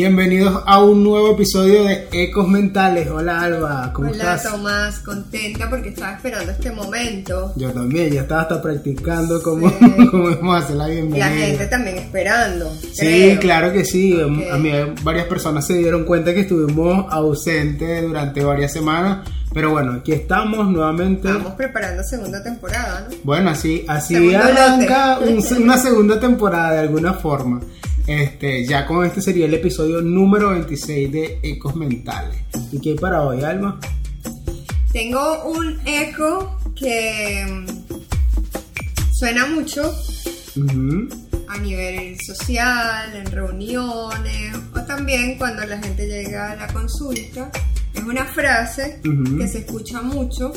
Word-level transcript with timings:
Bienvenidos 0.00 0.62
a 0.66 0.82
un 0.84 1.02
nuevo 1.02 1.32
episodio 1.32 1.84
de 1.84 2.06
Ecos 2.12 2.46
Mentales. 2.46 3.08
Hola 3.08 3.40
Alba, 3.40 3.90
¿cómo 3.94 4.10
Hola 4.10 4.34
estás? 4.34 4.52
Tomás, 4.52 4.98
contenta 4.98 5.70
porque 5.70 5.88
estaba 5.88 6.12
esperando 6.16 6.52
este 6.52 6.70
momento. 6.70 7.54
Yo 7.56 7.72
también, 7.72 8.12
ya 8.12 8.20
estaba 8.20 8.42
hasta 8.42 8.60
practicando 8.60 9.42
cómo, 9.42 9.70
Sí. 9.70 9.76
cómo 10.10 10.24
vamos 10.36 10.54
a 10.54 10.58
hacer 10.64 10.76
la 10.76 10.88
bienvenida. 10.88 11.30
la 11.30 11.34
gente 11.34 11.66
también 11.68 11.96
esperando. 11.96 12.70
Sí, 12.92 13.06
creo. 13.06 13.40
claro 13.40 13.72
que 13.72 13.86
sí. 13.86 14.20
Ok. 14.20 14.52
A 14.52 14.58
mí 14.58 14.70
varias 15.02 15.28
personas 15.28 15.66
se 15.66 15.72
dieron 15.72 16.04
cuenta 16.04 16.34
que 16.34 16.40
estuvimos 16.40 17.06
ausentes 17.10 18.02
durante 18.02 18.44
varias 18.44 18.74
semanas. 18.74 19.26
Pero 19.54 19.70
bueno, 19.70 19.92
aquí 19.94 20.12
estamos 20.12 20.68
nuevamente. 20.68 21.28
Estamos 21.28 21.54
preparando 21.54 22.02
segunda 22.02 22.42
temporada, 22.42 23.06
¿no? 23.08 23.16
Bueno, 23.24 23.48
así, 23.48 23.82
así 23.88 24.12
Segundo 24.12 24.40
arranca 24.40 25.20
un- 25.20 25.42
una 25.62 25.78
segunda 25.78 26.20
temporada 26.20 26.72
de 26.72 26.80
alguna 26.80 27.14
forma. 27.14 27.62
Este, 28.06 28.64
ya 28.64 28.86
con 28.86 29.04
este 29.04 29.20
sería 29.20 29.46
el 29.46 29.54
episodio 29.54 30.00
número 30.00 30.50
26 30.50 31.10
de 31.10 31.40
Ecos 31.42 31.74
Mentales. 31.74 32.36
¿Y 32.70 32.80
qué 32.80 32.90
hay 32.90 32.96
para 32.96 33.22
hoy, 33.22 33.42
Alba? 33.42 33.80
Tengo 34.92 35.44
un 35.46 35.76
eco 35.84 36.56
que 36.76 37.44
mm, 37.48 39.12
suena 39.12 39.46
mucho 39.46 39.92
a 41.48 41.58
nivel 41.58 42.16
social, 42.20 43.14
en 43.16 43.26
reuniones 43.26 44.56
o 44.72 44.80
también 44.82 45.36
cuando 45.36 45.66
la 45.66 45.78
gente 45.78 46.06
llega 46.06 46.52
a 46.52 46.56
la 46.56 46.68
consulta. 46.68 47.50
Es 47.92 48.02
una 48.02 48.24
frase 48.24 49.00
que 49.02 49.48
se 49.48 49.58
escucha 49.58 50.00
mucho, 50.00 50.52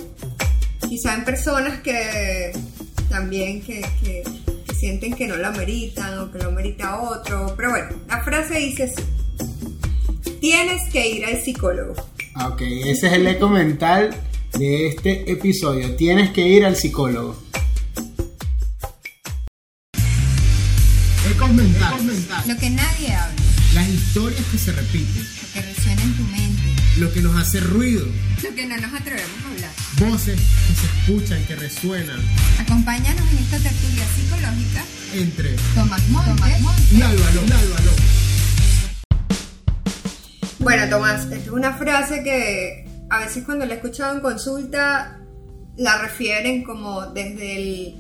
quizá 0.88 1.16
en 1.16 1.26
personas 1.26 1.80
que 1.80 2.52
también 3.10 3.62
que 3.62 3.82
sienten 4.80 5.14
que 5.14 5.28
no 5.28 5.36
la 5.36 5.52
meritan 5.52 6.18
o 6.20 6.32
que 6.32 6.40
lo 6.40 6.52
merita 6.52 7.00
otro. 7.02 7.54
Pero 7.58 7.72
bueno, 7.72 7.88
la 8.08 8.24
frase 8.24 8.58
dice 8.60 8.84
así. 8.84 9.04
Tienes 10.40 10.90
que 10.92 11.08
ir 11.10 11.26
al 11.26 11.42
psicólogo. 11.44 11.94
Ah, 12.36 12.48
Ok, 12.50 12.62
ese 12.62 13.08
es 13.08 13.14
el 13.14 13.28
eco 13.28 13.50
mental 13.50 14.16
de 14.58 14.88
este 14.88 15.30
episodio. 15.32 15.96
Tienes 15.96 16.30
que 16.32 16.48
ir 16.48 16.66
al 16.66 16.76
psicólogo. 16.76 17.36
Ecos 21.30 21.50
mentales. 21.52 22.28
Lo 22.48 22.58
que 22.58 22.70
nadie 22.70 23.14
habla, 23.14 23.36
Las 23.74 23.88
historias 23.90 24.42
que 24.52 24.58
se 24.58 24.72
repiten. 24.72 25.24
lo 25.42 25.54
que 25.54 25.62
resuena 25.62 26.02
en 26.02 26.14
tu 26.18 26.24
mente, 26.24 26.64
Lo 26.98 27.14
que 27.14 27.22
nos 27.22 27.36
hace 27.40 27.60
ruido. 27.60 28.06
Lo 28.44 28.56
que 28.56 28.66
no 28.66 28.78
nos 28.78 28.94
atrevemos 28.94 29.30
a 29.46 29.50
hablar. 29.52 29.72
Voces 30.00 30.40
que 30.40 30.74
se 30.76 30.86
escuchan, 31.14 31.44
que 31.46 31.56
resuenan. 31.56 32.20
acompáñanos 32.60 33.30
en 33.32 33.38
esta 33.40 33.58
tertulia. 33.60 34.04
Entre 35.14 35.56
Tomás 35.76 36.08
Montes, 36.10 36.92
y 36.92 37.02
Álvaro. 37.02 37.42
y 37.48 37.52
Álvaro. 37.52 37.92
Bueno, 40.60 40.90
Tomás, 40.90 41.24
esta 41.24 41.36
es 41.36 41.48
una 41.50 41.74
frase 41.74 42.24
que 42.24 42.86
a 43.10 43.20
veces 43.20 43.44
cuando 43.44 43.66
la 43.66 43.74
he 43.74 43.78
escuchado 43.78 44.16
en 44.16 44.22
consulta 44.22 45.20
la 45.78 46.02
refieren 46.02 46.64
como 46.64 47.08
desde 47.08 47.56
el 47.58 47.96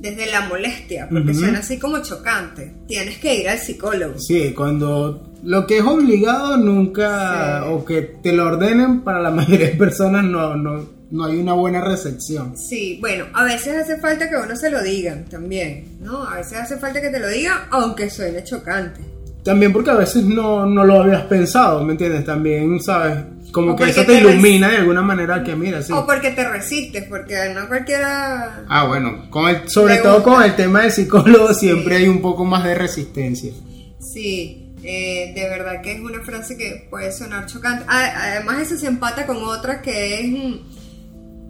desde 0.00 0.30
la 0.32 0.48
molestia, 0.48 1.06
porque 1.10 1.32
Ujú. 1.32 1.40
suena 1.40 1.58
así 1.58 1.78
como 1.78 2.02
chocante. 2.02 2.74
Tienes 2.88 3.18
que 3.18 3.34
ir 3.38 3.48
al 3.50 3.58
psicólogo. 3.58 4.18
Sí, 4.18 4.52
cuando 4.56 5.34
lo 5.44 5.66
que 5.66 5.78
es 5.78 5.84
obligado 5.84 6.56
nunca, 6.56 7.60
Sí. 7.62 7.68
o 7.70 7.84
que 7.84 8.00
te 8.22 8.32
lo 8.32 8.46
ordenen, 8.46 9.02
para 9.02 9.20
la 9.20 9.30
mayoría 9.30 9.66
de 9.68 9.74
personas 9.76 10.24
no, 10.24 10.56
no, 10.56 10.84
no 11.10 11.24
hay 11.24 11.36
una 11.38 11.52
buena 11.54 11.80
recepción. 11.80 12.56
Sí, 12.56 12.98
bueno, 13.00 13.26
a 13.34 13.44
veces 13.44 13.76
hace 13.76 13.96
falta 13.98 14.28
que 14.28 14.36
uno 14.36 14.54
se 14.56 14.70
lo 14.70 14.82
digan 14.82 15.24
también, 15.24 15.98
¿no? 16.00 16.22
A 16.24 16.36
veces 16.36 16.58
hace 16.58 16.76
falta 16.78 17.00
que 17.00 17.10
te 17.10 17.18
lo 17.20 17.28
digan, 17.28 17.58
aunque 17.70 18.08
suene 18.10 18.44
chocante. 18.44 19.00
También 19.44 19.72
porque 19.72 19.90
a 19.90 19.94
veces 19.94 20.22
no, 20.24 20.66
no 20.66 20.84
lo 20.84 21.02
habías 21.02 21.22
pensado, 21.22 21.82
¿me 21.82 21.92
entiendes? 21.92 22.24
También, 22.26 22.78
¿sabes? 22.80 23.18
Como 23.52 23.72
O 23.72 23.76
que 23.76 23.88
eso 23.90 24.04
te 24.04 24.14
ilumina 24.20 24.68
de 24.68 24.76
alguna 24.76 25.02
manera 25.02 25.42
que 25.42 25.56
mira, 25.56 25.82
sí. 25.82 25.92
O 25.92 26.06
porque 26.06 26.30
te 26.30 26.46
resistes, 26.48 27.04
porque 27.08 27.34
no 27.54 27.66
cualquiera... 27.66 28.64
Ah, 28.68 28.86
bueno, 28.86 29.28
con 29.30 29.48
el, 29.48 29.68
sobre 29.68 29.96
todo 29.96 30.16
gusta. 30.16 30.30
con 30.30 30.42
el 30.44 30.54
tema 30.56 30.82
del 30.82 30.92
psicólogo 30.92 31.52
Sí. 31.54 31.60
siempre 31.66 31.96
hay 31.96 32.06
un 32.06 32.20
poco 32.20 32.44
más 32.44 32.62
de 32.64 32.74
resistencia. 32.76 33.50
Sí, 33.98 34.72
eh, 34.84 35.32
de 35.34 35.48
verdad 35.48 35.80
que 35.82 35.92
es 35.94 36.00
una 36.00 36.20
frase 36.20 36.56
que 36.56 36.86
puede 36.90 37.10
sonar 37.10 37.46
chocante. 37.46 37.84
Además, 37.88 38.60
eso 38.60 38.76
se 38.76 38.86
empata 38.86 39.26
con 39.26 39.38
otra 39.38 39.82
que 39.82 40.20
es 40.20 40.30
mm, 40.30 40.54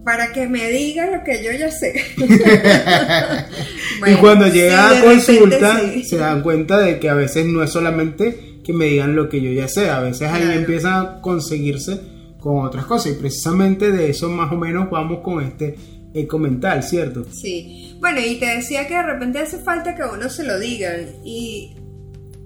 para 0.05 0.33
que 0.33 0.49
me 0.49 0.71
diga 0.71 1.11
lo 1.11 1.23
que 1.25 1.43
yo 1.45 1.53
ya 1.53 1.71
sé. 1.71 1.95
y 4.07 4.15
cuando 4.15 4.47
llega 4.47 4.91
a 4.91 5.01
consulta 5.03 5.81
sí. 5.81 6.05
se 6.05 6.17
dan 6.17 6.43
cuenta 6.43 6.79
de 6.79 6.99
que 6.99 7.09
a 7.09 7.15
veces 7.15 7.47
no 7.47 7.63
es 7.63 7.71
solamente 7.71 8.61
que 8.65 8.73
me 8.73 8.87
digan 8.87 9.15
lo 9.17 9.29
que 9.29 9.41
yo 9.41 9.51
ya 9.53 9.69
sé, 9.69 9.91
a 9.91 10.01
veces 10.01 10.29
ahí 10.29 10.43
Claro. 10.43 10.59
empieza 10.59 11.01
a 11.01 11.21
conseguirse 11.21 12.01
con 12.41 12.65
otras 12.65 12.87
cosas 12.87 13.13
y 13.13 13.15
precisamente 13.17 13.91
de 13.91 14.11
eso 14.11 14.29
más 14.29 14.51
o 14.53 14.57
menos 14.57 14.89
vamos 14.91 15.21
con 15.23 15.43
este 15.43 15.77
eco 16.15 16.39
mental, 16.39 16.83
¿cierto? 16.83 17.25
Sí, 17.31 17.97
bueno, 18.01 18.21
y 18.21 18.37
te 18.37 18.47
decía 18.47 18.87
que 18.87 18.95
de 18.95 19.03
repente 19.03 19.39
hace 19.39 19.59
falta 19.59 19.95
que 19.95 20.03
a 20.03 20.11
uno 20.11 20.29
se 20.29 20.45
lo 20.45 20.59
digan 20.59 21.07
y 21.25 21.75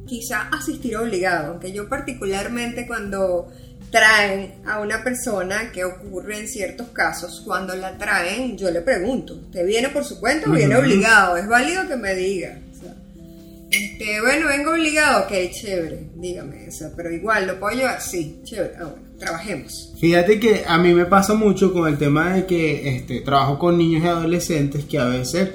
quizá 0.06 0.48
asistir 0.48 0.96
obligado, 0.96 1.52
aunque 1.52 1.72
yo 1.72 1.88
particularmente 1.88 2.86
cuando 2.86 3.48
traen 3.94 4.54
a 4.66 4.80
una 4.80 5.04
persona 5.04 5.70
que 5.72 5.84
ocurre 5.84 6.40
en 6.40 6.48
ciertos 6.48 6.88
casos, 6.88 7.42
cuando 7.46 7.76
la 7.76 7.96
traen 7.96 8.58
yo 8.58 8.68
le 8.72 8.80
pregunto, 8.80 9.40
¿te 9.52 9.62
viene 9.62 9.88
por 9.88 10.04
su 10.04 10.18
cuenta 10.18 10.50
o 10.50 10.52
viene 10.52 10.74
obligado? 10.74 11.36
Es 11.36 11.46
válido 11.46 11.86
que 11.86 11.94
me 11.94 12.12
diga. 12.16 12.58
O 12.72 12.80
sea, 12.80 12.92
este, 13.70 14.20
bueno, 14.20 14.48
vengo 14.48 14.72
obligado, 14.72 15.22
ok, 15.22 15.32
chévere, 15.52 16.08
dígame, 16.16 16.66
o 16.68 16.72
sea, 16.72 16.90
pero 16.96 17.08
igual, 17.12 17.46
¿lo 17.46 17.60
puedo 17.60 17.76
llevar? 17.76 18.00
Sí, 18.00 18.40
chévere, 18.42 18.74
ah, 18.80 18.84
bueno, 18.86 19.08
trabajemos. 19.16 19.94
Fíjate 20.00 20.40
que 20.40 20.64
a 20.66 20.76
mí 20.76 20.92
me 20.92 21.04
pasa 21.04 21.34
mucho 21.34 21.72
con 21.72 21.86
el 21.86 21.96
tema 21.96 22.34
de 22.34 22.46
que 22.46 22.96
este, 22.96 23.20
trabajo 23.20 23.60
con 23.60 23.78
niños 23.78 24.02
y 24.02 24.08
adolescentes 24.08 24.86
que 24.86 24.98
a 24.98 25.04
veces 25.04 25.50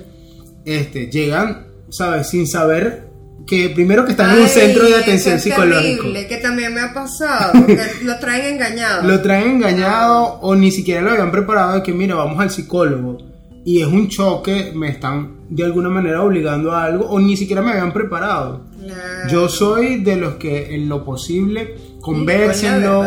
este, 0.63 1.07
llegan, 1.07 1.67
¿sabes? 1.89 2.29
Sin 2.29 2.47
saber 2.47 3.09
que 3.49 3.69
primero 3.69 4.05
que 4.05 4.11
están 4.11 4.35
en 4.35 4.43
un 4.43 4.47
centro 4.47 4.85
de 4.85 4.95
atención 4.95 5.39
terrible, 5.41 6.27
que 6.27 6.37
también 6.37 6.71
me 6.71 6.81
ha 6.81 6.93
pasado, 6.93 7.65
que 7.65 7.79
lo 8.03 8.19
traen 8.19 8.53
engañado. 8.53 9.07
Lo 9.07 9.21
traen 9.21 9.55
engañado 9.55 10.39
o 10.41 10.55
ni 10.55 10.71
siquiera 10.71 11.01
lo 11.01 11.09
habían 11.09 11.31
preparado 11.31 11.73
de 11.73 11.83
que, 11.83 11.91
mira, 11.91 12.13
vamos 12.13 12.39
al 12.39 12.51
psicólogo. 12.51 13.17
Y 13.65 13.81
es 13.81 13.87
un 13.87 14.07
choque, 14.07 14.71
me 14.75 14.89
están 14.89 15.47
de 15.49 15.63
alguna 15.63 15.89
manera 15.89 16.21
obligando 16.21 16.71
a 16.71 16.83
algo 16.83 17.05
o 17.09 17.19
ni 17.19 17.35
siquiera 17.35 17.63
me 17.63 17.71
habían 17.71 17.91
preparado. 17.91 18.65
Claro. 18.85 19.29
Yo 19.29 19.49
soy 19.49 20.03
de 20.03 20.16
los 20.16 20.35
que 20.35 20.75
en 20.75 20.87
lo 20.87 21.03
posible 21.03 21.75
conversenlo, 22.01 23.03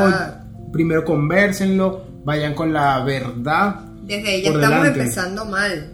primero 0.73 1.05
conversenlo, 1.05 2.03
vayan 2.25 2.55
con 2.55 2.73
la 2.73 3.05
verdad. 3.05 3.77
Desde 4.03 4.29
ahí 4.29 4.43
ya 4.43 4.51
estamos 4.51 4.81
delante. 4.81 5.01
empezando 5.01 5.45
mal. 5.45 5.93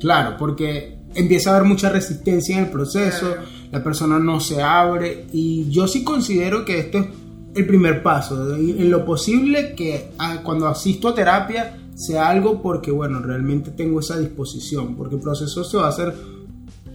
Claro, 0.00 0.36
porque 0.38 0.93
empieza 1.14 1.50
a 1.50 1.56
haber 1.56 1.68
mucha 1.68 1.88
resistencia 1.88 2.56
en 2.56 2.64
el 2.64 2.70
proceso, 2.70 3.34
la 3.70 3.82
persona 3.82 4.18
no 4.18 4.40
se 4.40 4.62
abre 4.62 5.26
y 5.32 5.68
yo 5.70 5.88
sí 5.88 6.04
considero 6.04 6.64
que 6.64 6.78
esto 6.78 6.98
es 6.98 7.06
el 7.54 7.66
primer 7.66 8.02
paso, 8.02 8.56
en 8.56 8.90
lo 8.90 9.04
posible 9.04 9.74
que 9.74 10.10
ah, 10.18 10.40
cuando 10.42 10.66
asisto 10.66 11.08
a 11.08 11.14
terapia 11.14 11.78
sea 11.94 12.28
algo 12.28 12.60
porque, 12.60 12.90
bueno, 12.90 13.20
realmente 13.20 13.70
tengo 13.70 14.00
esa 14.00 14.18
disposición, 14.18 14.96
porque 14.96 15.16
el 15.16 15.20
proceso 15.20 15.62
se 15.62 15.76
va 15.76 15.86
a 15.86 15.90
hacer, 15.90 16.14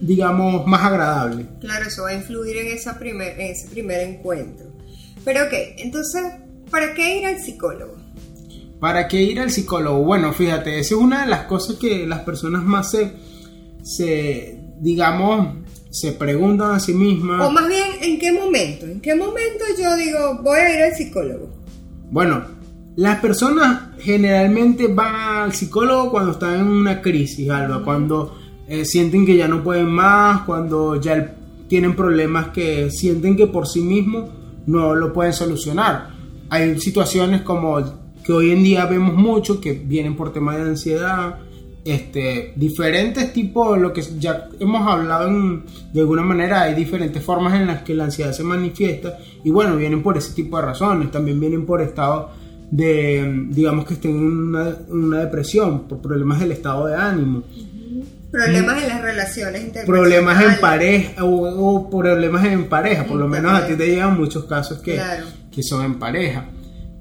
digamos, 0.00 0.66
más 0.66 0.82
agradable. 0.82 1.46
Claro, 1.60 1.86
eso 1.86 2.02
va 2.02 2.10
a 2.10 2.14
influir 2.14 2.58
en, 2.58 2.66
esa 2.68 2.98
primer, 2.98 3.40
en 3.40 3.52
ese 3.52 3.68
primer 3.68 4.00
encuentro. 4.00 4.66
Pero 5.24 5.44
ok, 5.44 5.52
entonces, 5.78 6.22
¿para 6.70 6.94
qué 6.94 7.18
ir 7.18 7.26
al 7.26 7.40
psicólogo? 7.40 7.96
¿Para 8.78 9.08
qué 9.08 9.22
ir 9.22 9.40
al 9.40 9.50
psicólogo? 9.50 10.02
Bueno, 10.04 10.32
fíjate, 10.32 10.78
esa 10.78 10.94
es 10.94 11.00
una 11.00 11.22
de 11.22 11.30
las 11.30 11.44
cosas 11.44 11.76
que 11.76 12.06
las 12.06 12.20
personas 12.20 12.64
más 12.64 12.90
se, 12.90 13.12
se 13.82 14.60
digamos, 14.80 15.48
se 15.90 16.12
preguntan 16.12 16.72
a 16.72 16.80
sí 16.80 16.94
mismas. 16.94 17.46
O 17.46 17.50
más 17.50 17.68
bien, 17.68 17.86
¿en 18.00 18.18
qué 18.18 18.32
momento? 18.32 18.86
¿En 18.86 19.00
qué 19.00 19.14
momento 19.14 19.64
yo 19.78 19.96
digo, 19.96 20.40
voy 20.42 20.58
a 20.58 20.74
ir 20.74 20.82
al 20.82 20.94
psicólogo? 20.94 21.48
Bueno, 22.10 22.42
las 22.96 23.20
personas 23.20 23.90
generalmente 24.00 24.88
van 24.88 25.14
al 25.14 25.52
psicólogo 25.52 26.10
cuando 26.10 26.32
están 26.32 26.60
en 26.60 26.66
una 26.66 27.00
crisis, 27.02 27.48
Alba, 27.50 27.84
cuando 27.84 28.36
eh, 28.66 28.84
sienten 28.84 29.26
que 29.26 29.36
ya 29.36 29.46
no 29.46 29.62
pueden 29.62 29.90
más, 29.90 30.42
cuando 30.42 31.00
ya 31.00 31.36
tienen 31.68 31.94
problemas 31.94 32.48
que 32.48 32.90
sienten 32.90 33.36
que 33.36 33.46
por 33.46 33.68
sí 33.68 33.80
mismos 33.80 34.30
no 34.66 34.94
lo 34.94 35.12
pueden 35.12 35.32
solucionar. 35.32 36.10
Hay 36.48 36.80
situaciones 36.80 37.42
como 37.42 37.78
que 38.24 38.32
hoy 38.32 38.50
en 38.50 38.62
día 38.62 38.86
vemos 38.86 39.14
mucho 39.14 39.60
que 39.60 39.72
vienen 39.72 40.16
por 40.16 40.32
temas 40.32 40.56
de 40.56 40.62
ansiedad, 40.62 41.38
este, 41.84 42.52
diferentes 42.56 43.32
tipos, 43.32 43.78
lo 43.78 43.92
que 43.92 44.02
ya 44.18 44.48
hemos 44.58 44.86
hablado 44.86 45.28
en- 45.28 45.64
de 45.92 46.00
alguna 46.00 46.22
manera, 46.22 46.62
hay 46.62 46.74
diferentes 46.74 47.22
formas 47.22 47.54
en 47.54 47.66
las 47.66 47.82
que 47.82 47.94
la 47.94 48.04
ansiedad 48.04 48.32
se 48.32 48.42
manifiesta 48.44 49.16
y 49.44 49.50
bueno, 49.50 49.76
vienen 49.76 50.02
por 50.02 50.16
ese 50.18 50.34
tipo 50.34 50.56
de 50.58 50.64
razones, 50.66 51.10
también 51.10 51.40
vienen 51.40 51.64
por 51.66 51.80
estado 51.80 52.30
de, 52.70 53.46
digamos 53.48 53.84
que 53.86 53.94
estén 53.94 54.12
en 54.12 54.26
una, 54.26 54.76
una 54.90 55.20
depresión, 55.20 55.88
por 55.88 56.00
problemas 56.00 56.38
del 56.40 56.52
estado 56.52 56.86
de 56.86 56.94
ánimo. 56.96 57.42
Problemas 58.30 58.80
en 58.82 58.88
las 58.88 59.02
relaciones 59.02 59.72
problemas 59.86 60.40
en 60.44 60.60
pareja 60.60 61.24
o, 61.24 61.74
o 61.76 61.90
problemas 61.90 62.44
en 62.44 62.68
pareja, 62.68 63.04
por 63.04 63.16
lo 63.16 63.26
menos 63.26 63.52
a 63.52 63.66
ti 63.66 63.74
te 63.74 63.86
llegan 63.88 64.16
muchos 64.16 64.44
casos 64.44 64.78
que, 64.78 64.94
Claro. 64.94 65.24
que 65.50 65.62
son 65.64 65.84
en 65.84 65.98
pareja. 65.98 66.46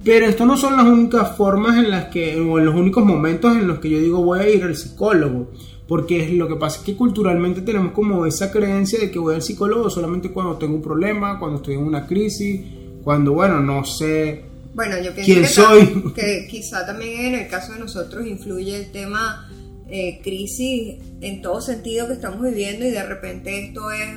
Pero 0.09 0.25
esto 0.25 0.43
no 0.43 0.57
son 0.57 0.75
las 0.75 0.87
únicas 0.87 1.37
formas 1.37 1.77
en 1.77 1.91
las 1.91 2.05
que, 2.05 2.35
o 2.35 2.57
en 2.57 2.65
los 2.65 2.73
únicos 2.73 3.05
momentos 3.05 3.55
en 3.55 3.67
los 3.67 3.77
que 3.77 3.91
yo 3.91 3.99
digo 3.99 4.23
voy 4.23 4.39
a 4.39 4.49
ir 4.49 4.63
al 4.63 4.75
psicólogo. 4.75 5.51
Porque 5.87 6.29
lo 6.29 6.47
que 6.47 6.55
pasa 6.55 6.79
es 6.79 6.83
que 6.83 6.95
culturalmente 6.95 7.61
tenemos 7.61 7.91
como 7.91 8.25
esa 8.25 8.51
creencia 8.51 8.97
de 8.97 9.11
que 9.11 9.19
voy 9.19 9.35
al 9.35 9.43
psicólogo 9.43 9.87
solamente 9.91 10.31
cuando 10.31 10.57
tengo 10.57 10.77
un 10.77 10.81
problema, 10.81 11.37
cuando 11.37 11.57
estoy 11.57 11.75
en 11.75 11.81
una 11.83 12.07
crisis, 12.07 12.59
cuando, 13.03 13.33
bueno, 13.33 13.59
no 13.59 13.85
sé. 13.85 14.45
Bueno, 14.73 14.95
yo 14.97 15.13
pienso 15.13 15.31
¿Quién 15.31 15.41
que, 15.43 15.47
soy? 15.47 16.13
que 16.15 16.47
quizá 16.49 16.87
también 16.87 17.35
en 17.35 17.41
el 17.41 17.47
caso 17.47 17.73
de 17.73 17.79
nosotros 17.79 18.25
influye 18.25 18.77
el 18.77 18.91
tema 18.91 19.47
eh, 19.91 20.21
crisis 20.23 20.95
en 21.21 21.43
todo 21.43 21.61
sentido 21.61 22.07
que 22.07 22.13
estamos 22.13 22.41
viviendo 22.41 22.83
y 22.83 22.89
de 22.89 23.03
repente 23.03 23.65
esto 23.65 23.91
es 23.91 24.09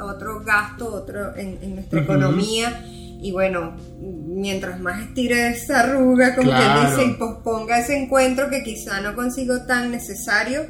otro 0.00 0.40
gasto 0.42 0.94
otro 0.94 1.36
en, 1.36 1.58
en 1.60 1.74
nuestra 1.74 2.00
economía 2.00 2.86
y 3.26 3.32
bueno, 3.32 3.74
mientras 4.00 4.80
más 4.80 5.02
estire 5.02 5.48
esa 5.48 5.80
arruga, 5.80 6.36
como 6.36 6.50
Claro. 6.50 6.80
quien 6.80 6.96
dice, 6.96 7.10
y 7.10 7.14
posponga 7.14 7.80
ese 7.80 7.96
encuentro 7.96 8.48
que 8.48 8.62
quizá 8.62 9.00
no 9.00 9.16
consigo 9.16 9.62
tan 9.66 9.90
necesario, 9.90 10.62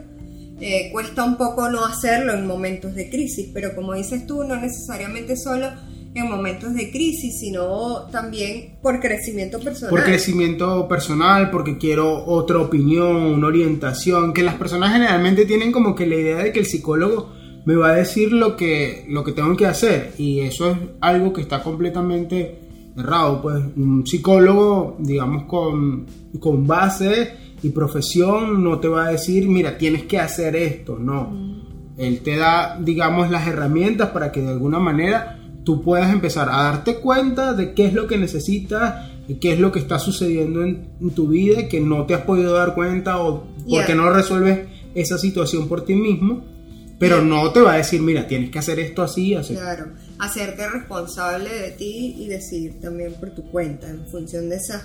eh, 0.58 0.88
cuesta 0.90 1.22
un 1.22 1.36
poco 1.36 1.68
no 1.68 1.84
hacerlo 1.84 2.32
en 2.32 2.46
momentos 2.46 2.94
de 2.94 3.10
crisis, 3.10 3.50
pero 3.52 3.74
como 3.74 3.92
dices 3.92 4.26
tú, 4.26 4.42
no 4.44 4.56
necesariamente 4.56 5.36
solo 5.36 5.68
en 6.14 6.30
momentos 6.30 6.72
de 6.72 6.90
crisis, 6.90 7.40
sino 7.40 8.06
también 8.10 8.78
por 8.80 9.00
crecimiento 9.00 9.60
personal. 9.60 9.90
Por 9.90 10.02
crecimiento 10.02 10.88
personal, 10.88 11.50
porque 11.50 11.76
quiero 11.76 12.24
otra 12.24 12.58
opinión, 12.58 13.16
una 13.16 13.48
orientación, 13.48 14.32
que 14.32 14.42
las 14.42 14.54
personas 14.54 14.94
generalmente 14.94 15.44
tienen 15.44 15.72
como 15.72 15.94
que 15.94 16.06
la 16.06 16.14
idea 16.14 16.36
de 16.38 16.52
que 16.52 16.60
el 16.60 16.66
psicólogo 16.66 17.35
me 17.66 17.74
va 17.74 17.90
a 17.90 17.94
decir 17.96 18.32
lo 18.32 18.56
que, 18.56 19.04
lo 19.08 19.24
que 19.24 19.32
tengo 19.32 19.56
que 19.56 19.66
hacer 19.66 20.14
y 20.18 20.38
eso 20.38 20.70
es 20.70 20.78
algo 21.00 21.32
que 21.32 21.42
está 21.42 21.62
completamente 21.62 22.60
errado, 22.96 23.42
pues 23.42 23.56
un 23.76 24.06
psicólogo, 24.06 24.96
digamos, 25.00 25.44
con, 25.44 26.06
con 26.38 26.66
base 26.66 27.32
y 27.62 27.70
profesión 27.70 28.62
no 28.62 28.78
te 28.78 28.86
va 28.86 29.06
a 29.06 29.10
decir, 29.10 29.48
mira, 29.48 29.76
tienes 29.76 30.04
que 30.04 30.18
hacer 30.18 30.54
esto, 30.54 30.96
no. 30.96 31.64
Él 31.98 32.20
te 32.20 32.36
da, 32.36 32.78
digamos, 32.80 33.30
las 33.30 33.48
herramientas 33.48 34.10
para 34.10 34.30
que 34.30 34.42
de 34.42 34.50
alguna 34.50 34.78
manera 34.78 35.40
tú 35.64 35.82
puedas 35.82 36.12
empezar 36.12 36.48
a 36.48 36.62
darte 36.62 36.96
cuenta 37.00 37.52
de 37.52 37.74
qué 37.74 37.86
es 37.86 37.94
lo 37.94 38.06
que 38.06 38.16
necesitas 38.16 39.10
y 39.26 39.34
qué 39.34 39.54
es 39.54 39.58
lo 39.58 39.72
que 39.72 39.80
está 39.80 39.98
sucediendo 39.98 40.62
en, 40.62 40.90
en 41.00 41.10
tu 41.10 41.26
vida 41.26 41.62
y 41.62 41.68
que 41.68 41.80
no 41.80 42.04
te 42.06 42.14
has 42.14 42.22
podido 42.22 42.54
dar 42.54 42.76
cuenta 42.76 43.18
o 43.18 43.44
porque 43.68 43.96
no 43.96 44.08
resuelves 44.10 44.68
esa 44.94 45.18
situación 45.18 45.66
por 45.66 45.84
ti 45.84 45.96
mismo. 45.96 46.55
Pero 46.98 47.22
no 47.22 47.52
te 47.52 47.60
va 47.60 47.74
a 47.74 47.76
decir, 47.76 48.00
mira, 48.00 48.26
tienes 48.26 48.50
que 48.50 48.58
hacer 48.58 48.78
esto 48.80 49.02
así, 49.02 49.34
así. 49.34 49.54
Claro, 49.54 49.92
hacerte 50.18 50.68
responsable 50.68 51.50
de 51.50 51.70
ti 51.72 52.16
y 52.18 52.26
decidir 52.26 52.80
también 52.80 53.14
por 53.14 53.34
tu 53.34 53.42
cuenta 53.50 53.88
en 53.88 54.06
función 54.06 54.48
de 54.48 54.56
esas 54.56 54.84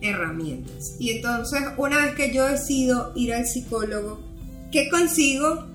herramientas. 0.00 0.96
Y 0.98 1.10
entonces, 1.10 1.60
una 1.76 1.98
vez 1.98 2.14
que 2.14 2.34
yo 2.34 2.44
decido 2.46 3.12
ir 3.14 3.32
al 3.32 3.46
psicólogo, 3.46 4.20
¿qué 4.72 4.88
consigo 4.88 5.66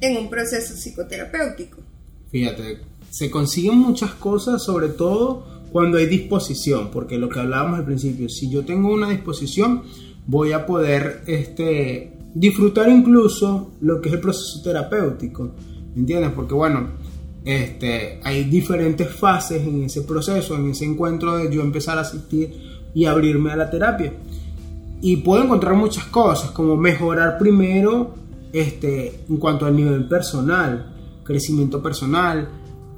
en 0.00 0.16
un 0.16 0.30
proceso 0.30 0.74
psicoterapéutico? 0.74 1.82
Fíjate, 2.30 2.78
se 3.10 3.30
consiguen 3.30 3.78
muchas 3.78 4.12
cosas, 4.12 4.62
sobre 4.62 4.88
todo 4.88 5.54
cuando 5.72 5.98
hay 5.98 6.06
disposición, 6.06 6.90
porque 6.90 7.18
lo 7.18 7.28
que 7.28 7.40
hablábamos 7.40 7.80
al 7.80 7.84
principio, 7.84 8.28
si 8.28 8.48
yo 8.48 8.64
tengo 8.64 8.92
una 8.92 9.10
disposición, 9.10 9.82
voy 10.26 10.52
a 10.52 10.66
poder 10.66 11.22
este, 11.26 12.12
disfrutar 12.34 12.88
incluso 12.88 13.72
lo 13.80 14.00
que 14.00 14.08
es 14.08 14.14
el 14.16 14.20
proceso 14.20 14.60
terapéutico, 14.62 15.52
¿me 15.94 16.00
entiendes? 16.00 16.32
Porque 16.34 16.54
bueno, 16.54 16.88
este, 17.44 18.20
hay 18.24 18.44
diferentes 18.44 19.08
fases 19.08 19.62
en 19.66 19.84
ese 19.84 20.02
proceso, 20.02 20.56
en 20.56 20.70
ese 20.70 20.84
encuentro 20.84 21.36
de 21.36 21.54
yo 21.54 21.62
empezar 21.62 21.98
a 21.98 22.02
asistir 22.02 22.52
y 22.94 23.04
abrirme 23.04 23.52
a 23.52 23.56
la 23.56 23.70
terapia. 23.70 24.12
Y 25.00 25.18
puedo 25.18 25.44
encontrar 25.44 25.74
muchas 25.74 26.04
cosas, 26.06 26.50
como 26.50 26.76
mejorar 26.76 27.38
primero 27.38 28.14
este, 28.52 29.20
en 29.28 29.36
cuanto 29.36 29.66
al 29.66 29.76
nivel 29.76 30.08
personal, 30.08 30.94
crecimiento 31.24 31.82
personal, 31.82 32.48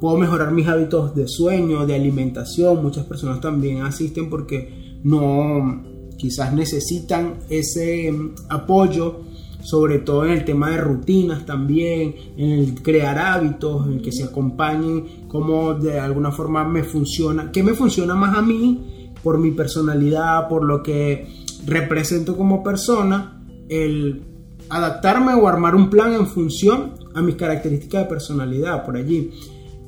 puedo 0.00 0.16
mejorar 0.16 0.52
mis 0.52 0.68
hábitos 0.68 1.14
de 1.14 1.26
sueño, 1.26 1.86
de 1.86 1.94
alimentación. 1.94 2.82
Muchas 2.82 3.04
personas 3.06 3.40
también 3.40 3.82
asisten 3.82 4.30
porque 4.30 5.00
no, 5.02 5.82
quizás 6.16 6.52
necesitan 6.52 7.40
ese 7.48 8.10
mm, 8.10 8.34
apoyo, 8.48 9.20
sobre 9.62 9.98
todo 9.98 10.24
en 10.26 10.32
el 10.32 10.44
tema 10.44 10.70
de 10.70 10.78
rutinas 10.78 11.44
también, 11.44 12.14
en 12.36 12.50
el 12.50 12.82
crear 12.82 13.18
hábitos, 13.18 13.86
en 13.86 13.94
el 13.94 14.02
que 14.02 14.12
se 14.12 14.24
acompañen, 14.24 15.26
como 15.28 15.74
de 15.74 15.98
alguna 15.98 16.30
forma 16.30 16.64
me 16.64 16.84
funciona, 16.84 17.50
qué 17.50 17.62
me 17.62 17.74
funciona 17.74 18.14
más 18.14 18.36
a 18.36 18.42
mí 18.42 19.12
por 19.22 19.38
mi 19.38 19.50
personalidad, 19.50 20.48
por 20.48 20.64
lo 20.64 20.82
que 20.82 21.26
represento 21.66 22.36
como 22.36 22.62
persona, 22.62 23.42
el 23.68 24.22
adaptarme 24.68 25.34
o 25.34 25.48
armar 25.48 25.74
un 25.74 25.90
plan 25.90 26.14
en 26.14 26.26
función 26.26 26.92
a 27.14 27.22
mis 27.22 27.34
características 27.34 28.04
de 28.04 28.08
personalidad 28.08 28.84
por 28.84 28.96
allí. 28.96 29.32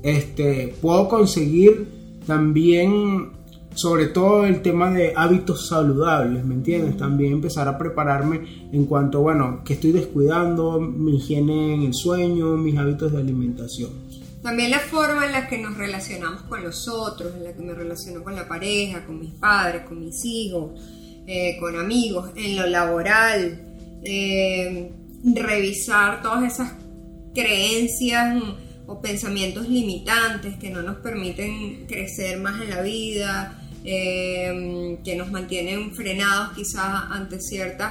Este, 0.03 0.75
puedo 0.81 1.09
conseguir 1.09 1.87
también, 2.27 3.31
sobre 3.79 4.07
todo 4.07 4.45
el 4.45 4.61
tema 4.61 4.91
de 4.91 5.13
hábitos 5.15 5.69
saludables, 5.69 6.45
¿me 6.45 6.55
entiendes? 6.55 6.97
También 6.97 7.35
empezar 7.35 7.69
a 7.69 7.79
prepararme 7.79 8.69
en 8.73 8.87
cuanto, 8.87 9.21
bueno, 9.21 9.63
que 9.65 9.75
estoy 9.75 9.93
descuidando, 9.93 10.81
mi 10.81 11.15
higiene 11.15 11.75
en 11.75 11.83
el 11.83 11.95
sueño, 11.95 12.57
mis 12.57 12.77
hábitos 12.77 13.13
de 13.13 13.19
alimentación. 13.19 13.91
También 14.43 14.73
la 14.73 14.81
forma 14.81 15.27
en 15.27 15.33
la 15.33 15.47
que 15.47 15.59
nos 15.59 15.77
relacionamos 15.77 16.43
con 16.43 16.65
los 16.65 16.89
otros, 16.89 17.37
en 17.37 17.45
la 17.45 17.53
que 17.53 17.63
me 17.63 17.73
relaciono 17.73 18.25
con 18.25 18.35
la 18.35 18.49
pareja, 18.49 19.07
con 19.07 19.21
mis 19.21 19.35
padres, 19.35 19.83
con 19.87 20.01
mis 20.01 20.25
hijos, 20.25 20.73
eh, 21.29 21.57
con 21.61 21.79
amigos, 21.79 22.31
en 22.35 22.57
lo 22.57 22.67
laboral, 22.67 23.63
eh, 24.03 24.91
revisar 25.23 26.21
todas 26.21 26.53
esas 26.53 26.73
creencias 27.33 28.43
o 28.89 29.01
pensamientos 29.01 29.69
limitantes 29.69 30.57
que 30.57 30.71
no 30.71 30.83
nos 30.83 30.97
permiten 30.97 31.87
crecer 31.87 32.41
más 32.41 32.61
en 32.61 32.71
la 32.71 32.83
vida, 32.83 33.58
eh, 33.91 34.99
que 35.03 35.17
nos 35.17 35.31
mantienen 35.31 35.95
frenados 35.95 36.55
quizás 36.55 37.05
ante 37.09 37.41
ciertas 37.41 37.91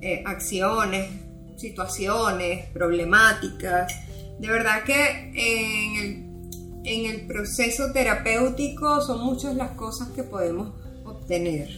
eh, 0.00 0.22
acciones, 0.24 1.10
situaciones, 1.56 2.66
problemáticas. 2.72 3.92
De 4.38 4.46
verdad 4.46 4.84
que 4.84 5.32
en 6.84 7.06
el, 7.06 7.26
proceso 7.26 7.90
terapéutico 7.92 9.00
son 9.00 9.24
muchas 9.24 9.56
las 9.56 9.72
cosas 9.72 10.10
que 10.10 10.22
podemos 10.22 10.74
obtener. 11.04 11.70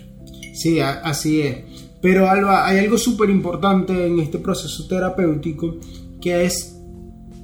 Sí, 0.52 0.80
así 0.80 1.40
es. 1.40 1.56
Pero 2.02 2.28
Alba, 2.28 2.66
hay 2.66 2.80
algo 2.80 2.98
súper 2.98 3.30
importante 3.30 4.08
en 4.08 4.18
este 4.18 4.38
proceso 4.38 4.86
terapéutico 4.86 5.78
que 6.20 6.44
es 6.44 6.76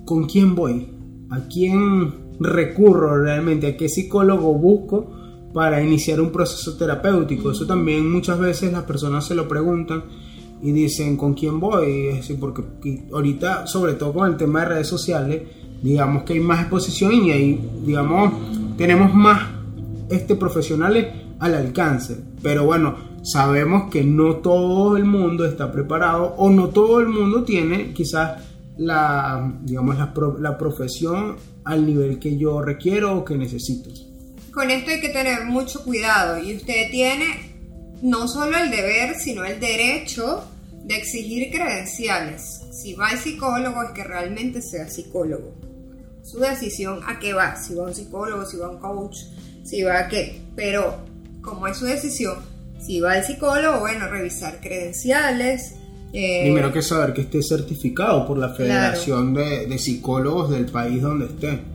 con 0.05 0.27
quién 0.27 0.55
voy, 0.55 0.87
a 1.31 1.49
quién 1.49 2.37
recurro 2.41 3.23
realmente, 3.23 3.69
a 3.69 3.77
qué 3.79 3.89
psicólogo 3.89 4.53
busco 4.53 5.24
para 5.55 5.81
iniciar 5.81 6.21
un 6.21 6.33
proceso 6.33 6.77
terapéutico. 6.77 7.53
Eso 7.53 7.65
también 7.65 8.11
muchas 8.11 8.39
veces 8.39 8.73
las 8.73 8.83
personas 8.83 9.25
se 9.25 9.37
lo 9.37 9.47
preguntan 9.47 10.03
y 10.61 10.73
dicen 10.73 11.17
con 11.17 11.35
quién 11.35 11.61
voy, 11.61 12.09
es 12.09 12.17
decir, 12.17 12.41
porque 12.41 12.65
ahorita, 13.13 13.67
sobre 13.69 13.95
todo 13.95 14.13
con 14.13 14.29
el 14.31 14.37
tema 14.37 14.61
de 14.61 14.67
redes 14.67 14.89
sociales, 14.89 15.43
digamos 15.81 16.25
que 16.25 16.33
hay 16.33 16.41
más 16.41 16.63
exposición 16.63 17.15
y 17.25 17.31
ahí, 17.31 17.71
digamos, 17.87 18.33
tenemos 18.77 19.15
más 19.15 19.43
este 20.11 20.35
profesionales 20.35 21.07
al 21.39 21.55
alcance. 21.55 22.19
Pero 22.43 22.65
bueno, 22.65 22.97
sabemos 23.23 23.91
que 23.91 24.03
no 24.03 24.37
todo 24.37 24.97
el 24.97 25.05
mundo 25.05 25.45
está 25.45 25.71
preparado 25.71 26.35
o 26.37 26.51
no 26.51 26.69
todo 26.69 26.99
el 27.01 27.09
mundo 27.09 27.45
tiene 27.45 27.93
quizás 27.93 28.43
la, 28.77 29.55
digamos, 29.63 29.97
la 30.41 30.59
profesión 30.59 31.37
al 31.63 31.87
nivel 31.87 32.19
que 32.19 32.37
yo 32.37 32.61
requiero 32.61 33.19
o 33.19 33.25
que 33.25 33.37
necesito. 33.37 33.91
Con 34.55 34.71
esto 34.71 34.91
hay 34.91 35.01
que 35.01 35.09
tener 35.09 35.45
mucho 35.45 35.83
cuidado 35.83 36.39
y 36.39 36.55
usted 36.57 36.91
tiene 36.91 37.55
no 38.03 38.29
solo 38.29 38.57
el 38.57 38.71
deber, 38.71 39.17
sino 39.17 39.45
el 39.45 39.59
derecho 39.59 40.45
de 40.85 40.97
exigir 40.97 41.51
credenciales. 41.51 42.61
Si 42.71 42.95
va 42.95 43.09
al 43.09 43.19
psicólogo 43.19 43.83
es 43.83 43.91
que 43.91 44.05
realmente 44.05 44.63
sea 44.63 44.89
psicólogo. 44.89 45.55
Su 46.23 46.39
decisión 46.39 47.01
a 47.07 47.19
qué 47.19 47.33
va, 47.33 47.57
si 47.57 47.75
va 47.75 47.85
a 47.85 47.87
un 47.89 47.95
psicólogo, 47.95 48.45
si 48.47 48.57
va 48.57 48.67
a 48.67 48.71
un 48.71 48.79
coach, 48.79 49.17
si 49.65 49.83
va 49.83 49.99
a 50.01 50.09
qué. 50.09 50.41
Pero 50.55 50.99
como 51.43 51.67
es 51.67 51.77
su 51.77 51.87
decisión, 51.87 52.37
si 52.81 53.01
va 53.01 53.13
al 53.13 53.25
psicólogo, 53.25 53.81
bueno, 53.81 54.09
revisar 54.09 54.61
credenciales. 54.61 55.75
eh, 56.13 56.43
Primero 56.43 56.73
que 56.73 56.83
saber 56.83 57.13
que 57.13 57.23
esté 57.23 57.43
certificado 57.43 58.27
por 58.27 58.39
la 58.39 58.51
Federación 58.51 59.35
de, 59.35 59.67
de 59.67 59.79
Psicólogos 59.79 60.51
del 60.51 60.67
país 60.67 61.03
donde 61.03 61.27
esté. 61.27 61.74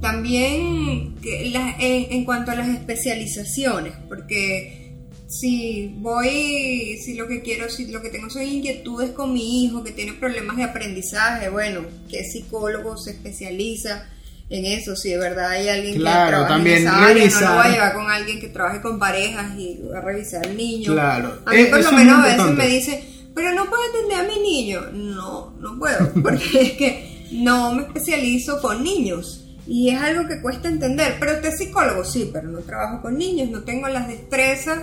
También 0.00 1.16
que 1.22 1.50
la- 1.50 1.74
en, 1.78 2.12
en 2.12 2.24
cuanto 2.24 2.50
a 2.50 2.54
las 2.54 2.68
especializaciones, 2.68 3.92
porque 4.08 4.92
si 5.26 5.92
voy, 5.98 6.98
si 7.04 7.14
lo 7.14 7.26
que 7.28 7.42
quiero, 7.42 7.68
si 7.68 7.86
lo 7.88 8.00
que 8.00 8.08
tengo 8.10 8.30
son 8.30 8.42
inquietudes 8.44 9.10
con 9.10 9.32
mi 9.32 9.64
hijo 9.64 9.82
que 9.84 9.90
tiene 9.92 10.12
problemas 10.14 10.56
de 10.56 10.64
aprendizaje, 10.64 11.48
bueno, 11.50 11.80
¿qué 12.08 12.24
psicólogo 12.24 12.96
se 12.96 13.10
especializa 13.10 14.06
en 14.50 14.64
eso? 14.64 14.96
Si 14.96 15.10
de 15.10 15.18
verdad 15.18 15.50
hay 15.50 15.68
alguien 15.68 15.96
Claro, 15.96 16.42
que 16.44 16.48
también 16.48 16.76
en 16.78 16.82
esa 16.84 16.96
área, 16.96 17.08
no 17.08 17.14
lo 17.14 17.14
revisar. 17.20 17.56
voy 17.56 17.66
a 17.66 17.70
llevar 17.72 17.94
con 17.94 18.10
alguien 18.10 18.40
que 18.40 18.48
trabaje 18.48 18.80
con 18.80 18.98
parejas 18.98 19.58
y 19.58 19.80
va 19.92 19.98
a 19.98 20.02
revisar 20.02 20.46
al 20.46 20.56
niño. 20.56 20.92
Claro. 20.92 21.38
A 21.44 21.50
mí 21.52 21.60
Eh, 21.60 21.66
por 21.66 21.82
lo 21.82 21.92
menos 21.92 22.18
a 22.24 22.26
veces 22.36 22.54
me 22.56 22.66
dicen, 22.66 23.00
pero 23.34 23.52
no 23.52 23.66
puedo 23.68 23.82
atender 23.90 24.20
a 24.20 24.22
mi 24.22 24.40
niño. 24.42 24.80
No, 24.92 25.54
no 25.60 25.78
puedo, 25.78 26.10
porque 26.22 26.60
es 26.62 26.72
que 26.72 27.26
no 27.32 27.74
me 27.74 27.82
especializo 27.82 28.60
con 28.62 28.82
niños. 28.82 29.44
Y 29.68 29.90
es 29.90 30.00
algo 30.00 30.26
que 30.26 30.40
cuesta 30.40 30.68
entender. 30.68 31.16
Pero 31.20 31.32
usted 31.34 31.48
es 31.50 31.58
psicólogo, 31.58 32.02
sí, 32.04 32.30
pero 32.32 32.48
no 32.48 32.58
trabajo 32.60 33.02
con 33.02 33.18
niños, 33.18 33.50
no 33.50 33.60
tengo 33.60 33.86
las 33.88 34.08
destrezas 34.08 34.78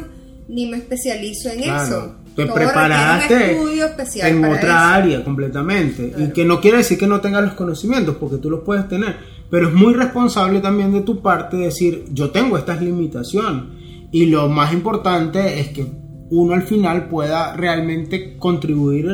ni 0.48 0.68
me 0.68 0.78
especializo 0.78 1.50
en 1.50 1.64
Claro, 1.64 1.84
eso. 1.84 2.16
te 2.36 2.46
Todo 2.46 2.54
preparaste 2.56 3.34
un 3.34 3.42
estudio 3.42 3.86
especial 3.88 4.30
en 4.30 4.46
otra 4.46 4.60
eso. 4.60 4.70
área 4.94 5.24
completamente. 5.24 6.14
Y 6.18 6.28
que 6.34 6.46
no 6.46 6.62
quiere 6.62 6.78
decir 6.78 7.00
que 7.00 7.08
no 7.08 7.20
tengas 7.20 7.44
los 7.44 7.54
conocimientos, 7.56 8.18
porque 8.20 8.38
tú 8.38 8.52
los 8.52 8.60
puedes 8.62 8.88
tener. 8.88 9.16
Pero 9.50 9.70
es 9.70 9.74
muy 9.74 9.94
responsable 9.96 10.60
también 10.60 10.92
de 10.94 11.02
tu 11.02 11.22
parte 11.22 11.58
decir, 11.58 12.06
yo 12.12 12.30
tengo 12.30 12.58
estas 12.60 12.80
limitaciones. 12.82 13.64
Y 14.12 14.28
lo 14.28 14.48
más 14.48 14.72
importante 14.72 15.60
es 15.60 15.70
que 15.70 15.88
uno 16.30 16.54
al 16.54 16.64
final 16.64 17.10
pueda 17.10 17.56
realmente 17.56 18.38
contribuir 18.38 19.08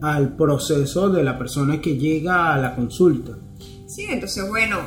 al 0.00 0.34
proceso 0.34 1.10
de 1.10 1.22
la 1.22 1.36
persona 1.38 1.78
que 1.80 1.98
llega 1.98 2.54
a 2.54 2.58
la 2.58 2.74
consulta. 2.74 3.32
Sí, 3.86 4.06
entonces 4.08 4.48
bueno, 4.48 4.78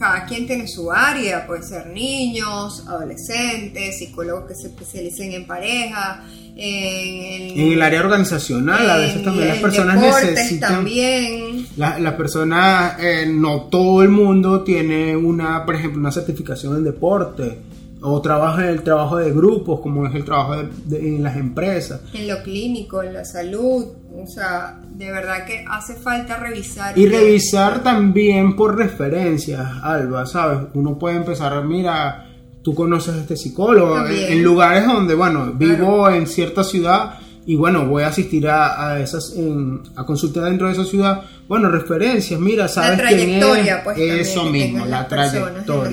cada 0.00 0.24
quien 0.24 0.46
tiene 0.46 0.66
su 0.66 0.90
área, 0.90 1.46
puede 1.46 1.62
ser 1.62 1.86
niños, 1.88 2.84
adolescentes, 2.88 3.98
psicólogos 3.98 4.48
que 4.48 4.54
se 4.54 4.68
especialicen 4.68 5.32
en 5.32 5.46
pareja, 5.46 6.24
en, 6.56 7.58
En 7.60 7.72
el 7.74 7.82
área 7.82 8.00
organizacional, 8.00 8.88
a 8.90 8.96
veces 8.96 9.16
en- 9.16 9.24
también 9.24 9.48
las 9.48 9.56
en 9.56 9.62
personas 9.62 9.96
necesitan... 10.00 10.72
también. 10.74 11.66
La, 11.76 11.98
la 11.98 12.16
persona, 12.16 12.96
eh, 12.98 13.26
no 13.30 13.64
todo 13.64 14.02
el 14.02 14.08
mundo 14.08 14.62
tiene 14.62 15.14
una, 15.16 15.64
por 15.66 15.74
ejemplo, 15.76 16.00
una 16.00 16.10
certificación 16.12 16.76
en 16.76 16.84
deporte 16.84 17.58
o 18.02 18.20
trabaja 18.22 18.62
en 18.64 18.70
el 18.70 18.82
trabajo 18.82 19.16
de 19.18 19.30
grupos, 19.32 19.80
como 19.80 20.06
es 20.06 20.14
el 20.14 20.24
trabajo 20.24 20.56
de- 20.56 20.68
de- 20.86 21.16
en 21.16 21.22
las 21.22 21.36
empresas. 21.36 22.00
En 22.14 22.28
lo 22.28 22.42
clínico, 22.42 23.02
en 23.02 23.12
la 23.14 23.24
salud, 23.24 23.84
o 24.16 24.26
sea, 24.26 24.80
de 24.94 25.10
verdad 25.12 25.44
que 25.46 25.64
hace 25.68 25.94
falta 25.94 26.36
revisar. 26.36 26.98
Y 26.98 27.06
revisar 27.06 27.82
también 27.82 28.56
por 28.56 28.76
referencias, 28.76 29.66
Alba, 29.82 30.26
¿sabes? 30.26 30.68
Uno 30.74 30.98
puede 30.98 31.16
empezar, 31.16 31.62
mira, 31.64 32.26
tú 32.62 32.74
conoces 32.74 33.14
a 33.14 33.18
este 33.20 33.36
psicólogo 33.36 34.06
en, 34.06 34.42
lugares 34.42 34.86
donde, 34.86 35.14
bueno, 35.14 35.52
vivo 35.54 36.04
Claro. 36.04 36.14
en 36.14 36.26
cierta 36.26 36.64
ciudad 36.64 37.18
y 37.46 37.56
bueno, 37.56 37.86
voy 37.86 38.02
a 38.02 38.08
asistir 38.08 38.46
a, 38.48 38.90
a 38.92 39.00
esas, 39.00 39.34
en- 39.36 39.80
a 39.96 40.04
consultar 40.04 40.44
dentro 40.44 40.66
de 40.66 40.74
esa 40.74 40.84
ciudad. 40.84 41.22
Bueno, 41.48 41.68
referencias, 41.70 42.38
mira, 42.38 42.68
¿sabes 42.68 43.00
quién 43.08 43.18
es? 43.18 43.24
trayectoria, 43.40 43.84
pues, 43.84 43.98
Eso 43.98 44.44
mismo, 44.44 44.86
la 44.86 45.08
personas 45.08 45.34
la 45.34 45.48
trayectoria. 45.52 45.90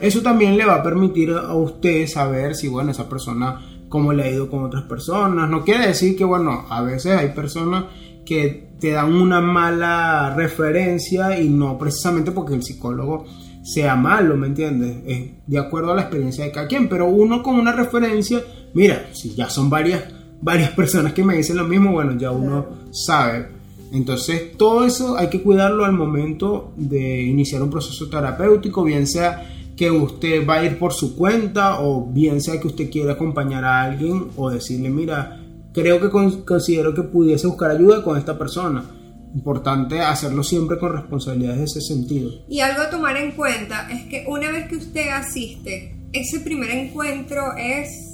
Eso 0.00 0.20
también 0.22 0.56
le 0.56 0.64
va 0.66 0.74
a 0.76 0.82
permitir 0.82 1.30
a 1.30 1.54
usted 1.54 2.06
saber 2.06 2.54
si, 2.54 2.68
bueno, 2.68 2.90
esa 2.90 3.08
persona, 3.08 3.60
cómo 3.88 4.12
le 4.12 4.24
ha 4.24 4.30
ido 4.30 4.50
con 4.50 4.64
otras 4.64 4.84
personas. 4.84 5.48
No 5.48 5.64
quiere 5.64 5.86
decir 5.86 6.16
que, 6.16 6.24
bueno, 6.24 6.66
a 6.68 6.82
veces 6.82 7.12
hay 7.16 7.28
personas 7.30 7.84
que 8.26 8.68
te 8.78 8.90
dan 8.90 9.14
una 9.14 9.40
mala 9.40 10.34
referencia 10.36 11.40
y 11.40 11.48
no 11.48 11.78
precisamente 11.78 12.30
porque 12.32 12.54
el 12.54 12.62
psicólogo 12.62 13.24
sea 13.62 13.96
malo, 13.96 14.36
¿me 14.36 14.46
entiendes? 14.48 14.96
Es 15.06 15.30
de 15.46 15.58
acuerdo 15.58 15.92
a 15.92 15.94
la 15.94 16.02
experiencia 16.02 16.44
de 16.44 16.52
cada 16.52 16.66
quien, 16.68 16.88
pero 16.88 17.06
uno 17.06 17.42
con 17.42 17.54
una 17.56 17.72
referencia, 17.72 18.40
mira, 18.74 19.06
si 19.12 19.34
ya 19.34 19.48
son 19.50 19.68
varias, 19.70 20.04
varias 20.40 20.70
personas 20.70 21.12
que 21.12 21.24
me 21.24 21.36
dicen 21.36 21.56
lo 21.56 21.64
mismo, 21.64 21.92
bueno, 21.92 22.16
ya 22.18 22.30
uno 22.30 22.66
sabe. 22.90 23.48
Entonces, 23.92 24.56
todo 24.56 24.84
eso 24.84 25.16
hay 25.16 25.28
que 25.28 25.42
cuidarlo 25.42 25.84
al 25.84 25.92
momento 25.92 26.72
de 26.76 27.22
iniciar 27.22 27.62
un 27.62 27.70
proceso 27.70 28.08
terapéutico, 28.10 28.84
bien 28.84 29.06
sea 29.06 29.50
que 29.76 29.90
usted 29.90 30.46
va 30.46 30.56
a 30.56 30.64
ir 30.64 30.78
por 30.78 30.92
su 30.92 31.16
cuenta 31.16 31.80
o 31.80 32.04
bien 32.06 32.40
sea 32.40 32.60
que 32.60 32.66
usted 32.66 32.90
quiera 32.90 33.12
acompañar 33.12 33.64
a 33.64 33.82
alguien 33.84 34.26
o 34.36 34.50
decirle, 34.50 34.90
mira, 34.90 35.40
creo 35.72 36.00
que 36.00 36.10
con- 36.10 36.42
considero 36.42 36.92
que 36.94 37.02
pudiese 37.02 37.46
buscar 37.46 37.70
ayuda 37.70 38.02
con 38.02 38.18
esta 38.18 38.36
persona. 38.36 38.84
Importante 39.34 40.00
hacerlo 40.00 40.42
siempre 40.42 40.78
con 40.78 40.92
responsabilidad 40.94 41.56
en 41.56 41.64
ese 41.64 41.80
sentido. 41.80 42.30
Y 42.48 42.60
algo 42.60 42.82
a 42.82 42.90
tomar 42.90 43.16
en 43.16 43.32
cuenta 43.32 43.88
es 43.90 44.04
que 44.06 44.24
una 44.26 44.50
vez 44.50 44.68
que 44.68 44.76
usted 44.76 45.08
asiste, 45.10 45.94
ese 46.12 46.40
primer 46.40 46.70
encuentro 46.70 47.42
es 47.56 48.07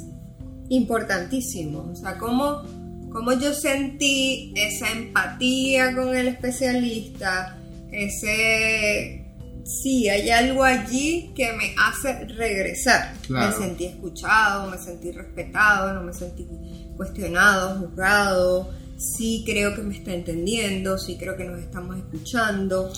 importantísimo. 0.69 1.91
O 1.93 1.97
sea, 1.97 2.19
cómo, 2.19 2.63
cómo 3.11 3.33
yo 3.33 3.53
sentí 3.53 4.53
esa 4.57 4.91
empatía 4.91 5.95
con 5.95 6.15
el 6.15 6.29
especialista, 6.29 7.59
ese... 7.91 9.21
Sí, 9.65 10.11
hay 10.11 10.29
algo 10.29 10.63
allí 10.63 11.33
que 11.35 11.51
me 11.55 11.75
hace 11.79 12.27
regresar. 12.27 13.15
Claro. 13.27 13.47
Me 13.47 13.65
sentí 13.65 13.87
escuchado, 13.87 14.71
me 14.71 14.77
sentí 14.77 15.11
respetado, 15.11 15.95
no 15.95 16.03
me 16.03 16.13
sentí 16.13 16.47
cuestionado, 16.99 17.81
juzgado. 17.81 18.71
Sí 18.99 19.43
creo 19.47 19.75
que 19.75 19.81
me 19.81 19.97
está 19.97 20.13
entendiendo, 20.13 20.99
sí 20.99 21.17
creo 21.19 21.35
que 21.39 21.45
nos 21.45 21.61
estamos 21.61 21.97
escuchando. 21.97 22.93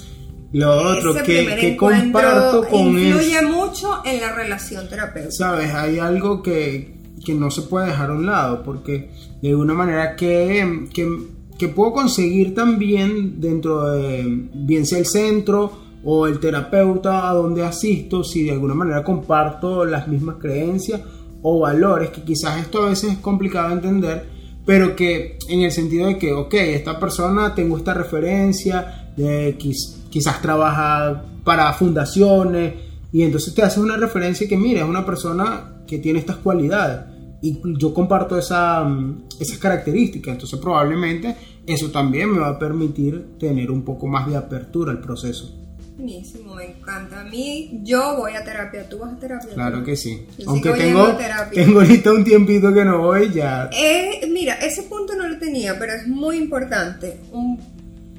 Lo 0.52 0.76
otro 0.76 1.14
Ese 1.14 1.22
que, 1.22 1.56
que 1.56 1.76
comparto 1.76 2.66
con 2.68 2.98
influye 2.98 3.36
es, 3.36 3.42
mucho 3.42 4.02
en 4.04 4.20
la 4.20 4.32
relación 4.32 4.88
terapéutica. 4.88 5.32
sabes, 5.32 5.74
hay 5.74 5.98
algo 5.98 6.42
que, 6.42 6.95
que 7.26 7.34
no 7.34 7.50
se 7.50 7.62
puede 7.62 7.88
dejar 7.88 8.10
a 8.10 8.14
un 8.14 8.24
lado, 8.24 8.62
porque 8.62 9.10
de 9.42 9.48
alguna 9.50 9.74
manera 9.74 10.14
que, 10.14 10.86
que, 10.94 11.68
puedo 11.68 11.92
conseguir 11.92 12.54
también 12.54 13.40
dentro 13.40 13.90
de, 13.90 14.48
bien 14.54 14.86
sea 14.86 15.00
el 15.00 15.06
centro 15.06 15.72
o 16.04 16.28
el 16.28 16.38
terapeuta 16.38 17.28
a 17.28 17.34
donde 17.34 17.64
asisto, 17.64 18.22
si 18.22 18.44
de 18.44 18.52
alguna 18.52 18.74
manera 18.74 19.02
comparto 19.02 19.84
las 19.84 20.06
mismas 20.06 20.36
creencias 20.36 21.00
o 21.42 21.58
valores, 21.58 22.10
que 22.10 22.22
quizás 22.22 22.60
esto 22.60 22.84
a 22.84 22.90
veces 22.90 23.14
es 23.14 23.18
complicado 23.18 23.70
de 23.70 23.74
entender, 23.74 24.28
pero 24.64 24.94
que 24.94 25.36
en 25.48 25.62
el 25.62 25.72
sentido 25.72 26.06
de 26.06 26.18
que, 26.18 26.32
ok, 26.32 26.54
esta 26.54 27.00
persona 27.00 27.56
tengo 27.56 27.76
esta 27.76 27.92
referencia, 27.92 29.12
de 29.16 29.58
quiz- 29.58 29.96
quizás 30.10 30.40
trabaja 30.40 31.24
para 31.42 31.72
fundaciones, 31.72 32.74
y 33.12 33.22
entonces 33.22 33.52
te 33.52 33.62
haces 33.62 33.78
una 33.78 33.96
referencia 33.96 34.46
que, 34.46 34.56
mira, 34.56 34.82
es 34.82 34.88
una 34.88 35.04
persona 35.04 35.72
que 35.86 35.98
tiene 35.98 36.18
estas 36.18 36.36
cualidades, 36.36 37.00
y 37.42 37.58
yo 37.78 37.92
comparto 37.94 38.38
esa, 38.38 38.82
mm, 38.84 39.24
esas 39.40 39.58
características, 39.58 40.34
entonces 40.34 40.58
probablemente 40.58 41.36
eso 41.66 41.90
también 41.90 42.32
me 42.32 42.38
va 42.40 42.48
a 42.48 42.58
permitir 42.58 43.36
tener 43.38 43.70
un 43.70 43.82
poco 43.82 44.06
más 44.06 44.26
de 44.28 44.36
apertura 44.36 44.92
al 44.92 45.00
proceso. 45.00 45.52
Buenísimo, 45.96 46.54
me 46.54 46.66
encanta. 46.66 47.22
A 47.22 47.24
mí, 47.24 47.80
yo 47.82 48.16
voy 48.18 48.32
a 48.34 48.44
terapia. 48.44 48.86
¿Tú 48.86 48.98
vas 48.98 49.14
a 49.14 49.18
terapia? 49.18 49.48
Claro 49.54 49.82
que 49.82 49.96
sí. 49.96 50.26
Yo 50.38 50.50
Aunque 50.50 50.70
tengo, 50.72 51.16
tengo 51.54 51.80
ahorita 51.80 52.12
un 52.12 52.22
tiempito 52.22 52.70
que 52.72 52.84
no 52.84 52.98
voy, 52.98 53.32
ya 53.32 53.70
Eh, 53.72 54.28
mira, 54.30 54.54
ese 54.56 54.82
punto 54.82 55.14
no 55.16 55.26
lo 55.26 55.38
tenía, 55.38 55.78
pero 55.78 55.94
es 55.94 56.06
muy 56.06 56.36
importante. 56.36 57.18
Un 57.32 57.58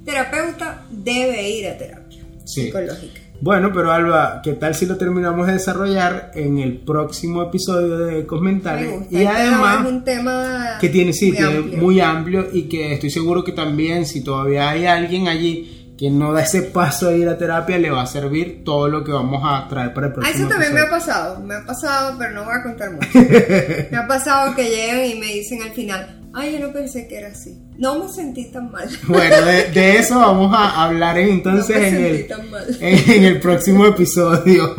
terapeuta 0.04 0.86
debe 0.90 1.50
ir 1.52 1.68
a 1.68 1.78
terapia 1.78 2.24
Sí. 2.46 2.64
psicológica. 2.64 3.22
Bueno, 3.40 3.72
pero 3.74 3.92
Alba, 3.92 4.42
¿qué 4.44 4.54
tal 4.54 4.74
si 4.74 4.88
lo 4.88 4.98
terminamos 4.98 5.46
de 5.46 5.54
desarrollar 5.54 6.32
en 6.34 6.58
el 6.58 6.78
próximo 6.80 7.44
episodio 7.44 7.98
de 8.00 8.12
Me 8.18 8.26
Comentales? 8.26 8.90
gusta. 8.92 9.08
Y 9.12 9.18
Este 9.18 9.28
además, 9.28 9.86
es 9.86 9.92
un 9.92 10.04
tema 10.04 10.78
que 10.82 10.90
tiene, 10.90 11.14
sí, 11.14 11.28
muy 11.32 11.38
tiene 11.38 11.58
amplio. 11.58 11.78
muy 11.84 12.00
amplio 12.02 12.48
y 12.52 12.64
que 12.64 12.94
estoy 12.94 13.12
seguro 13.12 13.44
que 13.44 13.52
también, 13.52 14.06
si 14.08 14.24
todavía 14.24 14.70
hay 14.70 14.86
alguien 14.88 15.28
allí 15.28 15.94
que 16.00 16.10
no 16.10 16.32
da 16.34 16.42
ese 16.44 16.64
paso 16.64 17.10
a 17.10 17.14
ir 17.14 17.28
a 17.30 17.38
terapia, 17.38 17.78
le 17.78 17.90
va 17.92 18.02
a 18.04 18.08
servir 18.08 18.64
todo 18.64 18.88
lo 18.88 19.04
que 19.04 19.12
vamos 19.12 19.42
a 19.46 19.68
traer 19.68 19.94
para 19.94 20.08
el 20.08 20.14
Ah, 20.14 20.16
próximo 20.16 20.40
eso 20.40 20.48
también 20.50 20.74
me 20.74 20.80
ha 20.80 20.84
episodio. 20.84 21.06
pasado, 21.06 21.40
me 21.42 21.56
ha 21.56 21.66
pasado, 21.66 22.16
pero 22.18 22.32
no 22.34 22.44
voy 22.44 22.54
a 22.60 22.64
contar 22.64 22.92
mucho. 22.92 23.08
me 23.92 23.98
ha 23.98 24.08
pasado 24.08 24.56
que 24.56 24.64
llegan 24.70 25.06
y 25.06 25.20
me 25.20 25.28
dicen 25.28 25.62
al 25.62 25.72
final, 25.72 26.22
ay, 26.34 26.54
yo 26.54 26.60
no 26.68 26.74
pensé 26.74 27.08
que 27.08 27.18
era 27.18 27.28
así. 27.30 27.56
No 27.78 28.00
me 28.04 28.10
sentí 28.12 28.52
tan 28.52 28.72
mal. 28.72 28.88
Bueno, 29.08 29.42
de, 29.46 29.72
de 29.72 29.98
eso 29.98 30.18
vamos 30.20 30.54
a 30.56 30.84
hablar 30.84 31.18
entonces 31.20 31.78
no 31.78 31.84
en 32.00 32.06
el, 32.06 32.28
en 33.12 33.24
el 33.24 33.40
próximo 33.40 33.86
episodio. 33.86 34.76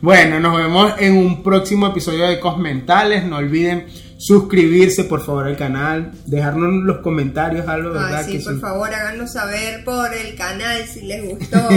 Bueno, 0.00 0.38
nos 0.40 0.56
vemos 0.56 0.92
en 0.98 1.16
un 1.16 1.42
próximo 1.42 1.86
episodio 1.88 2.26
de 2.28 2.38
Cosmentales. 2.40 3.24
No 3.24 3.36
olviden 3.38 3.86
suscribirse 4.18 5.04
por 5.04 5.24
favor 5.24 5.46
al 5.46 5.56
canal, 5.56 6.12
dejarnos 6.26 6.84
los 6.84 6.98
comentarios, 6.98 7.66
algo, 7.66 7.90
Ah, 7.98 8.04
¿verdad? 8.04 8.26
sí, 8.26 8.32
que 8.38 8.44
por 8.44 8.54
sí. 8.54 8.60
favor, 8.60 8.94
háganos 8.94 9.32
saber 9.32 9.82
por 9.82 10.12
el 10.14 10.34
canal 10.36 10.84
si 10.86 11.02
les 11.02 11.28
gustó. 11.28 11.58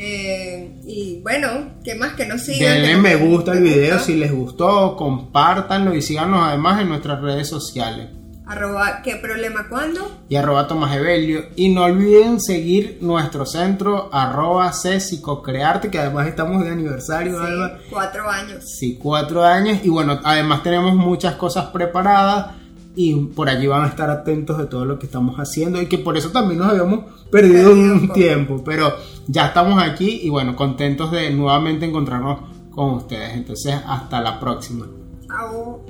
Eh, 0.00 0.78
y 0.86 1.20
bueno, 1.22 1.48
¿qué 1.82 1.96
más 1.96 2.12
que 2.12 2.24
nos 2.24 2.42
sigan? 2.42 2.60
Denle 2.82 2.96
me 2.98 3.16
gusta 3.16 3.50
al 3.50 3.62
video 3.64 3.98
si 3.98 4.14
les 4.14 4.30
gustó, 4.30 4.94
compártanlo 4.94 5.92
y 5.92 6.02
síganos 6.02 6.40
además 6.46 6.80
en 6.80 6.88
nuestras 6.90 7.20
redes 7.20 7.48
sociales. 7.48 8.06
Arroba 8.48 9.02
qué 9.02 9.16
problema 9.16 9.66
cuando. 9.68 10.00
y 10.28 10.36
arroba 10.36 10.66
Tomás 10.66 10.96
Evelio. 10.96 11.42
Y 11.54 11.68
no 11.68 11.84
olviden 11.84 12.40
seguir 12.40 12.96
nuestro 13.02 13.44
centro 13.44 14.08
arroba 14.12 14.72
C 14.72 14.98
Psicocrearte, 15.00 15.90
que 15.90 15.98
además 15.98 16.26
estamos 16.28 16.64
de 16.64 16.70
aniversario, 16.70 17.38
Sí, 17.38 17.44
Alba. 17.46 17.78
cuatro 17.90 18.28
años. 18.30 18.64
Sí, 18.64 18.98
cuatro 19.00 19.44
años. 19.44 19.80
Y 19.84 19.90
bueno, 19.90 20.18
además 20.24 20.62
tenemos 20.62 20.94
muchas 20.94 21.34
cosas 21.34 21.66
preparadas. 21.66 22.52
Y 22.96 23.14
por 23.14 23.48
allí 23.48 23.66
van 23.66 23.84
a 23.84 23.88
estar 23.88 24.10
atentos 24.10 24.58
de 24.58 24.66
todo 24.66 24.84
lo 24.84 24.98
que 24.98 25.06
estamos 25.06 25.36
haciendo. 25.36 25.80
Y 25.80 25.86
que 25.86 25.98
por 25.98 26.16
eso 26.16 26.30
también 26.30 26.58
nos 26.58 26.70
habíamos 26.70 27.00
perdido 27.30 27.68
Perdido 27.68 27.92
un 27.92 28.12
tiempo. 28.12 28.62
Pero 28.64 28.92
ya 29.26 29.48
estamos 29.48 29.80
aquí 29.82 30.20
y 30.24 30.30
bueno, 30.30 30.56
contentos 30.56 31.12
de 31.12 31.30
nuevamente 31.30 31.84
encontrarnos 31.86 32.40
con 32.70 32.94
ustedes. 32.94 33.34
Entonces, 33.34 33.74
hasta 33.86 34.20
la 34.22 34.40
próxima. 34.40 34.86
Chao. 35.26 35.84